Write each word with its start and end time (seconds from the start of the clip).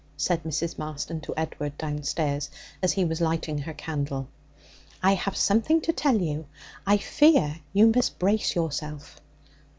said 0.17 0.41
Mrs. 0.43 0.79
Marston 0.79 1.21
to 1.21 1.33
Edward 1.37 1.77
downstairs, 1.77 2.49
as 2.81 2.93
he 2.93 3.05
was 3.05 3.21
lighting 3.21 3.59
her 3.59 3.73
candle. 3.75 4.27
I 5.03 5.13
have 5.13 5.37
something 5.37 5.79
to 5.81 5.93
tell 5.93 6.19
you. 6.19 6.47
I 6.87 6.97
fear 6.97 7.57
you 7.71 7.85
must 7.95 8.17
brace 8.17 8.55
yourself.' 8.55 9.21